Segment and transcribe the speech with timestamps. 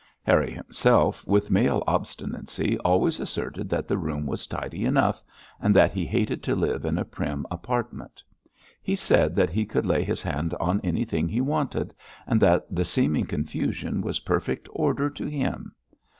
[0.23, 5.21] Harry himself, with male obstinacy, always asserted that the room was tidy enough,
[5.61, 8.23] and that he hated to live in a prim apartment.
[8.81, 11.93] He said that he could lay his hand on anything he wanted,
[12.25, 15.75] and that the seeming confusion was perfect order to him.